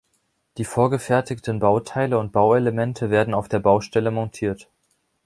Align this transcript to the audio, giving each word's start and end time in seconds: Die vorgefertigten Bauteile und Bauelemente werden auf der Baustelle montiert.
Die 0.57 0.65
vorgefertigten 0.65 1.59
Bauteile 1.59 2.17
und 2.17 2.31
Bauelemente 2.31 3.11
werden 3.11 3.35
auf 3.35 3.47
der 3.49 3.59
Baustelle 3.59 4.09
montiert. 4.09 4.67